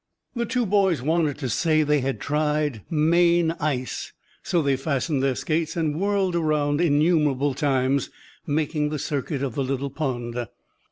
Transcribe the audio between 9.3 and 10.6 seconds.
of the little pond.